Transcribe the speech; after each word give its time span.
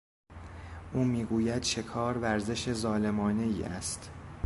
او 0.93 1.03
میگوید 1.03 1.63
شکار 1.63 2.17
ورزش 2.17 2.73
ظالمانهای 2.73 3.63
است. 3.63 4.09